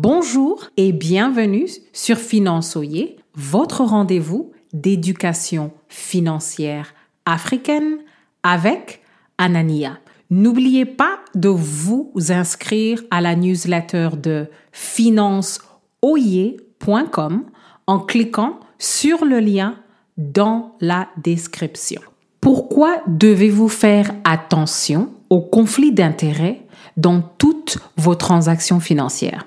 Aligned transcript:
Bonjour 0.00 0.70
et 0.76 0.92
bienvenue 0.92 1.66
sur 1.92 2.18
Finançoyer, 2.18 3.16
votre 3.34 3.82
rendez-vous 3.82 4.52
d'éducation 4.72 5.72
financière 5.88 6.94
africaine 7.26 7.98
avec 8.44 9.02
Anania. 9.38 9.98
N'oubliez 10.30 10.84
pas 10.84 11.18
de 11.34 11.48
vous 11.48 12.12
inscrire 12.28 13.02
à 13.10 13.20
la 13.20 13.34
newsletter 13.34 14.10
de 14.22 14.46
financeoyer.com 14.70 17.44
en 17.88 17.98
cliquant 17.98 18.60
sur 18.78 19.24
le 19.24 19.40
lien 19.40 19.74
dans 20.16 20.76
la 20.80 21.08
description. 21.16 22.02
Pourquoi 22.40 23.02
devez-vous 23.08 23.68
faire 23.68 24.14
attention 24.22 25.10
aux 25.28 25.40
conflits 25.40 25.90
d'intérêts 25.90 26.62
dans 26.96 27.20
toutes 27.20 27.78
vos 27.96 28.14
transactions 28.14 28.78
financières? 28.78 29.44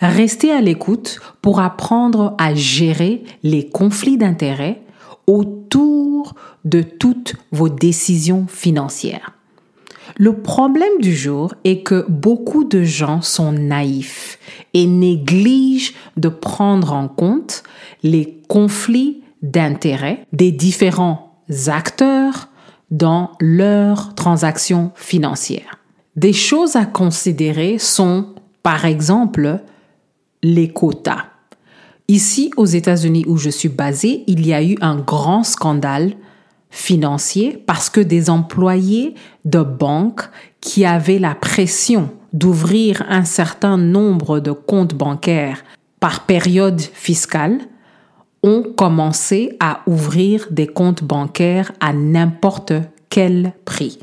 Restez 0.00 0.52
à 0.52 0.60
l'écoute 0.60 1.20
pour 1.42 1.60
apprendre 1.60 2.34
à 2.38 2.54
gérer 2.54 3.24
les 3.42 3.68
conflits 3.68 4.18
d'intérêts 4.18 4.82
autour 5.26 6.34
de 6.64 6.82
toutes 6.82 7.36
vos 7.52 7.68
décisions 7.68 8.46
financières. 8.48 9.32
Le 10.16 10.34
problème 10.34 11.00
du 11.00 11.14
jour 11.14 11.54
est 11.64 11.82
que 11.82 12.04
beaucoup 12.08 12.64
de 12.64 12.82
gens 12.82 13.22
sont 13.22 13.52
naïfs 13.52 14.38
et 14.74 14.86
négligent 14.86 15.94
de 16.16 16.28
prendre 16.28 16.92
en 16.92 17.08
compte 17.08 17.62
les 18.02 18.42
conflits 18.48 19.22
d'intérêts 19.42 20.26
des 20.32 20.52
différents 20.52 21.42
acteurs 21.68 22.48
dans 22.90 23.32
leurs 23.40 24.14
transactions 24.14 24.90
financières. 24.94 25.78
Des 26.16 26.32
choses 26.32 26.76
à 26.76 26.84
considérer 26.84 27.78
sont, 27.78 28.34
par 28.62 28.84
exemple, 28.84 29.60
les 30.42 30.72
quotas. 30.72 31.26
Ici, 32.08 32.50
aux 32.56 32.66
États-Unis 32.66 33.24
où 33.26 33.36
je 33.36 33.50
suis 33.50 33.68
basée, 33.68 34.24
il 34.26 34.46
y 34.46 34.52
a 34.52 34.62
eu 34.62 34.76
un 34.80 34.96
grand 34.96 35.44
scandale 35.44 36.14
financier 36.70 37.62
parce 37.66 37.90
que 37.90 38.00
des 38.00 38.30
employés 38.30 39.14
de 39.44 39.60
banques 39.60 40.28
qui 40.60 40.84
avaient 40.84 41.18
la 41.18 41.34
pression 41.34 42.10
d'ouvrir 42.32 43.04
un 43.08 43.24
certain 43.24 43.76
nombre 43.76 44.40
de 44.40 44.52
comptes 44.52 44.94
bancaires 44.94 45.64
par 45.98 46.26
période 46.26 46.80
fiscale 46.80 47.58
ont 48.42 48.62
commencé 48.62 49.56
à 49.60 49.82
ouvrir 49.86 50.46
des 50.50 50.66
comptes 50.66 51.04
bancaires 51.04 51.72
à 51.80 51.92
n'importe 51.92 52.72
quel 53.08 53.52
prix. 53.64 53.98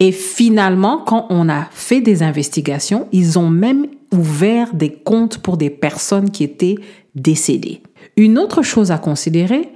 Et 0.00 0.12
finalement, 0.12 0.98
quand 0.98 1.26
on 1.30 1.48
a 1.48 1.66
fait 1.70 2.00
des 2.00 2.22
investigations, 2.22 3.08
ils 3.12 3.38
ont 3.38 3.50
même 3.50 3.86
ouvert 4.12 4.74
des 4.74 4.92
comptes 4.92 5.38
pour 5.38 5.56
des 5.56 5.70
personnes 5.70 6.30
qui 6.30 6.44
étaient 6.44 6.76
décédées. 7.14 7.82
Une 8.16 8.38
autre 8.38 8.62
chose 8.62 8.90
à 8.90 8.98
considérer 8.98 9.68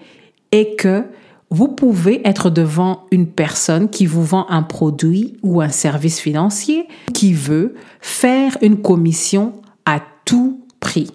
est 0.53 0.79
que 0.79 1.05
vous 1.51 1.69
pouvez 1.69 2.27
être 2.27 2.49
devant 2.49 3.07
une 3.11 3.27
personne 3.27 3.91
qui 3.91 4.07
vous 4.07 4.23
vend 4.23 4.47
un 4.49 4.63
produit 4.63 5.37
ou 5.43 5.61
un 5.61 5.69
service 5.69 6.21
financier 6.21 6.87
qui 7.13 7.33
veut 7.33 7.75
faire 8.01 8.57
une 8.63 8.81
commission 8.81 9.55
à 9.85 10.01
tout 10.25 10.61
prix. 10.79 11.11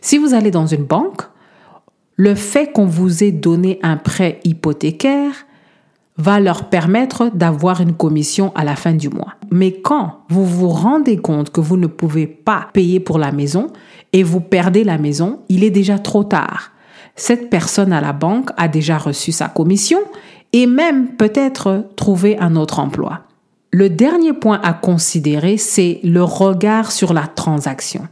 Si 0.00 0.18
vous 0.18 0.34
allez 0.34 0.50
dans 0.50 0.66
une 0.66 0.84
banque, 0.84 1.22
le 2.16 2.34
fait 2.34 2.72
qu'on 2.72 2.86
vous 2.86 3.22
ait 3.22 3.30
donné 3.30 3.78
un 3.82 3.96
prêt 3.96 4.40
hypothécaire 4.44 5.46
va 6.18 6.40
leur 6.40 6.68
permettre 6.68 7.30
d'avoir 7.34 7.80
une 7.80 7.94
commission 7.94 8.52
à 8.54 8.64
la 8.64 8.76
fin 8.76 8.92
du 8.92 9.08
mois. 9.08 9.34
Mais 9.50 9.72
quand 9.72 10.20
vous 10.28 10.44
vous 10.44 10.68
rendez 10.68 11.16
compte 11.16 11.50
que 11.50 11.60
vous 11.60 11.76
ne 11.76 11.86
pouvez 11.86 12.26
pas 12.26 12.68
payer 12.72 13.00
pour 13.00 13.18
la 13.18 13.32
maison 13.32 13.68
et 14.12 14.22
vous 14.22 14.40
perdez 14.40 14.84
la 14.84 14.98
maison, 14.98 15.40
il 15.48 15.64
est 15.64 15.70
déjà 15.70 15.98
trop 15.98 16.24
tard. 16.24 16.72
Cette 17.16 17.50
personne 17.50 17.92
à 17.92 18.00
la 18.00 18.12
banque 18.12 18.50
a 18.56 18.68
déjà 18.68 18.98
reçu 18.98 19.32
sa 19.32 19.48
commission 19.48 20.00
et 20.52 20.66
même 20.66 21.16
peut-être 21.16 21.86
trouvé 21.96 22.38
un 22.38 22.56
autre 22.56 22.78
emploi. 22.78 23.22
Le 23.70 23.88
dernier 23.88 24.34
point 24.34 24.60
à 24.62 24.74
considérer, 24.74 25.56
c'est 25.56 26.00
le 26.04 26.22
regard 26.22 26.92
sur 26.92 27.14
la 27.14 27.26
transaction. 27.26 28.06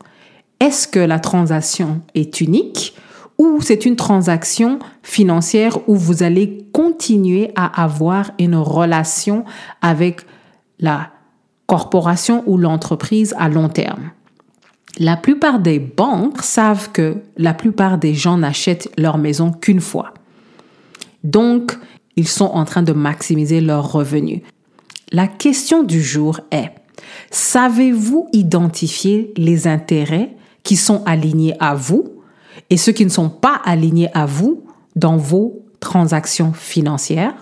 Est-ce 0.58 0.88
que 0.88 1.00
la 1.00 1.18
transaction 1.18 2.00
est 2.14 2.40
unique 2.40 2.94
ou 3.40 3.62
c'est 3.62 3.86
une 3.86 3.96
transaction 3.96 4.80
financière 5.02 5.88
où 5.88 5.96
vous 5.96 6.22
allez 6.22 6.58
continuer 6.74 7.52
à 7.56 7.82
avoir 7.82 8.32
une 8.38 8.54
relation 8.54 9.46
avec 9.80 10.26
la 10.78 11.08
corporation 11.66 12.44
ou 12.46 12.58
l'entreprise 12.58 13.34
à 13.38 13.48
long 13.48 13.70
terme. 13.70 14.10
La 14.98 15.16
plupart 15.16 15.58
des 15.58 15.78
banques 15.78 16.42
savent 16.42 16.92
que 16.92 17.16
la 17.38 17.54
plupart 17.54 17.96
des 17.96 18.12
gens 18.12 18.36
n'achètent 18.36 18.92
leur 18.98 19.16
maison 19.16 19.52
qu'une 19.52 19.80
fois. 19.80 20.12
Donc, 21.24 21.78
ils 22.16 22.28
sont 22.28 22.44
en 22.52 22.66
train 22.66 22.82
de 22.82 22.92
maximiser 22.92 23.62
leurs 23.62 23.90
revenus. 23.90 24.42
La 25.12 25.26
question 25.26 25.82
du 25.82 26.02
jour 26.02 26.40
est, 26.50 26.72
savez-vous 27.30 28.28
identifier 28.34 29.32
les 29.38 29.66
intérêts 29.66 30.36
qui 30.62 30.76
sont 30.76 31.02
alignés 31.06 31.54
à 31.58 31.74
vous 31.74 32.19
et 32.68 32.76
ceux 32.76 32.92
qui 32.92 33.04
ne 33.04 33.10
sont 33.10 33.30
pas 33.30 33.60
alignés 33.64 34.10
à 34.14 34.26
vous 34.26 34.64
dans 34.96 35.16
vos 35.16 35.64
transactions 35.80 36.52
financières. 36.52 37.34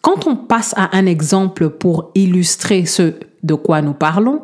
Quand 0.00 0.26
on 0.26 0.36
passe 0.36 0.74
à 0.76 0.96
un 0.96 1.06
exemple 1.06 1.70
pour 1.70 2.10
illustrer 2.14 2.86
ce 2.86 3.14
de 3.42 3.54
quoi 3.54 3.82
nous 3.82 3.92
parlons, 3.92 4.42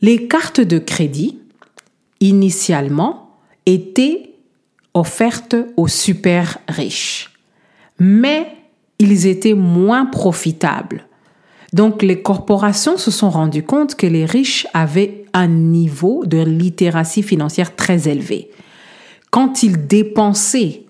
les 0.00 0.28
cartes 0.28 0.60
de 0.60 0.78
crédit, 0.78 1.38
initialement, 2.20 3.30
étaient 3.66 4.34
offertes 4.94 5.56
aux 5.76 5.88
super 5.88 6.58
riches, 6.68 7.30
mais 7.98 8.46
ils 8.98 9.26
étaient 9.26 9.54
moins 9.54 10.06
profitables. 10.06 11.06
Donc 11.72 12.02
les 12.02 12.22
corporations 12.22 12.96
se 12.96 13.10
sont 13.10 13.30
rendues 13.30 13.62
compte 13.62 13.94
que 13.94 14.06
les 14.06 14.24
riches 14.24 14.66
avaient 14.72 15.24
un 15.34 15.48
niveau 15.48 16.24
de 16.24 16.38
littératie 16.38 17.22
financière 17.22 17.76
très 17.76 18.08
élevé 18.08 18.50
quand 19.30 19.62
ils 19.62 19.86
dépensaient 19.86 20.84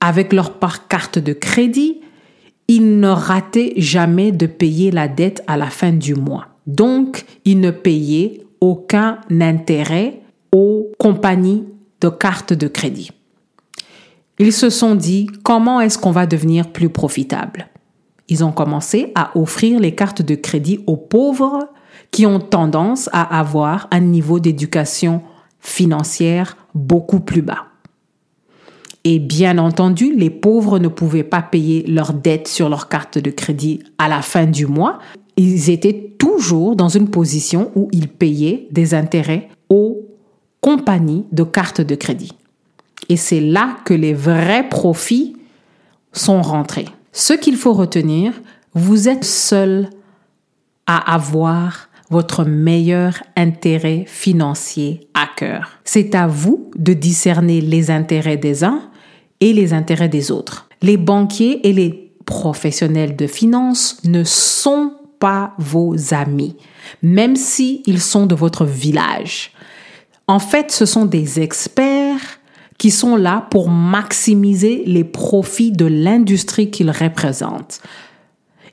avec 0.00 0.32
leur 0.32 0.58
par 0.58 0.88
carte 0.88 1.18
de 1.18 1.32
crédit, 1.32 2.00
ils 2.68 3.00
ne 3.00 3.08
rataient 3.08 3.74
jamais 3.76 4.32
de 4.32 4.46
payer 4.46 4.90
la 4.90 5.08
dette 5.08 5.42
à 5.46 5.56
la 5.56 5.66
fin 5.66 5.92
du 5.92 6.14
mois. 6.14 6.48
Donc, 6.66 7.24
ils 7.44 7.60
ne 7.60 7.70
payaient 7.70 8.44
aucun 8.60 9.18
intérêt 9.30 10.20
aux 10.52 10.90
compagnies 10.98 11.64
de 12.00 12.08
cartes 12.08 12.52
de 12.52 12.68
crédit. 12.68 13.10
Ils 14.38 14.52
se 14.52 14.70
sont 14.70 14.94
dit, 14.94 15.28
comment 15.42 15.80
est-ce 15.80 15.98
qu'on 15.98 16.10
va 16.10 16.26
devenir 16.26 16.72
plus 16.72 16.88
profitable? 16.88 17.68
Ils 18.28 18.44
ont 18.44 18.52
commencé 18.52 19.12
à 19.14 19.36
offrir 19.36 19.78
les 19.78 19.94
cartes 19.94 20.22
de 20.22 20.34
crédit 20.34 20.80
aux 20.86 20.96
pauvres 20.96 21.68
qui 22.10 22.26
ont 22.26 22.40
tendance 22.40 23.08
à 23.12 23.38
avoir 23.38 23.88
un 23.90 24.00
niveau 24.00 24.40
d'éducation 24.40 25.22
financière 25.60 26.56
beaucoup 26.74 27.20
plus 27.20 27.42
bas. 27.42 27.66
Et 29.04 29.18
bien 29.18 29.58
entendu, 29.58 30.14
les 30.14 30.30
pauvres 30.30 30.78
ne 30.78 30.88
pouvaient 30.88 31.24
pas 31.24 31.42
payer 31.42 31.84
leurs 31.86 32.12
dettes 32.12 32.46
sur 32.46 32.68
leur 32.68 32.88
carte 32.88 33.18
de 33.18 33.30
crédit 33.30 33.82
à 33.98 34.08
la 34.08 34.22
fin 34.22 34.46
du 34.46 34.66
mois. 34.66 34.98
Ils 35.36 35.70
étaient 35.70 36.14
toujours 36.18 36.76
dans 36.76 36.88
une 36.88 37.08
position 37.08 37.72
où 37.74 37.88
ils 37.92 38.08
payaient 38.08 38.68
des 38.70 38.94
intérêts 38.94 39.48
aux 39.68 40.06
compagnies 40.60 41.24
de 41.32 41.42
cartes 41.42 41.80
de 41.80 41.96
crédit. 41.96 42.32
Et 43.08 43.16
c'est 43.16 43.40
là 43.40 43.76
que 43.84 43.94
les 43.94 44.14
vrais 44.14 44.68
profits 44.68 45.34
sont 46.12 46.40
rentrés. 46.40 46.86
Ce 47.12 47.32
qu'il 47.32 47.56
faut 47.56 47.72
retenir, 47.72 48.32
vous 48.74 49.08
êtes 49.08 49.24
seul 49.24 49.90
à 50.86 51.14
avoir 51.14 51.88
votre 52.12 52.44
meilleur 52.44 53.22
intérêt 53.36 54.04
financier 54.06 55.08
à 55.14 55.26
cœur. 55.34 55.78
C'est 55.82 56.14
à 56.14 56.26
vous 56.26 56.70
de 56.76 56.92
discerner 56.92 57.60
les 57.60 57.90
intérêts 57.90 58.36
des 58.36 58.62
uns 58.62 58.90
et 59.40 59.52
les 59.52 59.72
intérêts 59.72 60.10
des 60.10 60.30
autres. 60.30 60.68
Les 60.82 60.98
banquiers 60.98 61.66
et 61.66 61.72
les 61.72 62.12
professionnels 62.26 63.16
de 63.16 63.26
finance 63.26 63.98
ne 64.04 64.24
sont 64.24 64.92
pas 65.18 65.54
vos 65.58 65.96
amis, 66.12 66.56
même 67.02 67.34
si 67.34 67.82
ils 67.86 68.00
sont 68.00 68.26
de 68.26 68.34
votre 68.34 68.66
village. 68.66 69.52
En 70.26 70.38
fait, 70.38 70.70
ce 70.70 70.84
sont 70.84 71.06
des 71.06 71.40
experts 71.40 72.40
qui 72.76 72.90
sont 72.90 73.16
là 73.16 73.46
pour 73.50 73.70
maximiser 73.70 74.82
les 74.86 75.04
profits 75.04 75.72
de 75.72 75.86
l'industrie 75.86 76.70
qu'ils 76.70 76.90
représentent. 76.90 77.80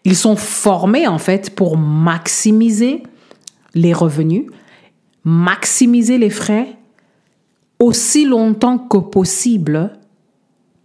Ils 0.03 0.15
sont 0.15 0.35
formés 0.35 1.07
en 1.07 1.19
fait 1.19 1.51
pour 1.51 1.77
maximiser 1.77 3.03
les 3.73 3.93
revenus, 3.93 4.45
maximiser 5.23 6.17
les 6.17 6.29
frais 6.29 6.77
aussi 7.79 8.25
longtemps 8.25 8.77
que 8.77 8.97
possible 8.97 9.97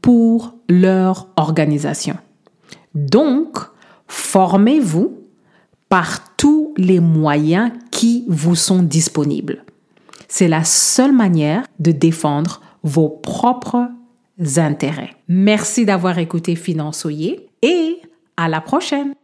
pour 0.01 0.55
leur 0.69 1.29
organisation. 1.37 2.17
Donc, 2.95 3.59
formez-vous 4.07 5.19
par 5.89 6.37
tous 6.37 6.75
les 6.77 7.01
moyens 7.01 7.73
qui 7.91 8.25
vous 8.29 8.55
sont 8.55 8.83
disponibles. 8.83 9.65
C'est 10.29 10.49
la 10.49 10.65
seule 10.65 11.13
manière 11.13 11.65
de 11.79 11.91
défendre 11.93 12.61
vos 12.83 13.09
propres 13.09 13.89
intérêts. 14.57 15.15
Merci 15.29 15.85
d'avoir 15.85 16.19
écouté 16.19 16.57
Finançoyer 16.57 17.49
et 17.63 18.01
à 18.37 18.49
la 18.49 18.61
prochaine. 18.61 19.15